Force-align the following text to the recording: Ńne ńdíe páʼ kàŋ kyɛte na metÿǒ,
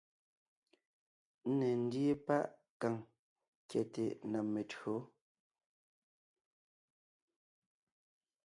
Ńne 1.49 1.67
ńdíe 1.83 2.13
páʼ 2.25 2.45
kàŋ 2.79 2.95
kyɛte 3.69 4.03
na 4.31 4.39
metÿǒ, 4.51 4.95